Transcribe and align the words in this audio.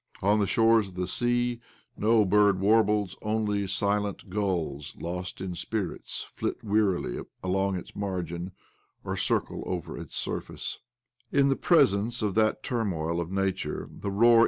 On 0.23 0.39
the 0.39 0.47
shores 0.47 0.87
of 0.87 0.95
the 0.95 1.05
sea 1.05 1.61
no 1.95 2.25
bird 2.25 2.59
warbles; 2.59 3.15
only 3.21 3.61
the 3.61 3.67
silent 3.67 4.31
gulls, 4.31 4.95
like 4.95 5.03
lost 5.03 5.43
spirits, 5.57 6.23
flit 6.33 6.63
wearily 6.63 7.23
along 7.43 7.75
its 7.75 7.95
margin, 7.95 8.51
or 9.03 9.15
72 9.15 9.17
OBLOMOV 9.17 9.25
73 9.25 9.25
circle 9.59 9.63
over 9.71 9.97
its 10.01 10.15
surface. 10.15 10.79
In 11.31 11.49
the 11.49 11.55
presence 11.55 12.23
of 12.23 12.33
that 12.33 12.63
turmoil 12.63 13.21
of 13.21 13.31
nature 13.31 13.87
the 13.91 14.09
roar. 14.09 14.39